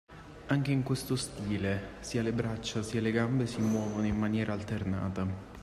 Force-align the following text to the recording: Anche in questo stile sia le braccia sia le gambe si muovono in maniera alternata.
Anche 0.47 0.71
in 0.71 0.81
questo 0.81 1.15
stile 1.15 1.97
sia 1.99 2.23
le 2.23 2.33
braccia 2.33 2.81
sia 2.81 3.01
le 3.01 3.11
gambe 3.11 3.45
si 3.45 3.61
muovono 3.61 4.07
in 4.07 4.17
maniera 4.17 4.51
alternata. 4.51 5.59